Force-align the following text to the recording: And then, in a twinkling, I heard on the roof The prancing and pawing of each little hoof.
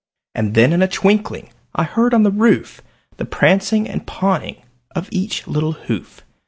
And 0.33 0.55
then, 0.55 0.73
in 0.73 0.81
a 0.81 0.87
twinkling, 0.87 1.51
I 1.75 1.83
heard 1.83 2.15
on 2.15 2.23
the 2.23 2.31
roof 2.31 2.81
The 3.17 3.25
prancing 3.25 3.87
and 3.87 4.07
pawing 4.07 4.55
of 4.95 5.07
each 5.11 5.45
little 5.45 5.73
hoof. 5.73 6.25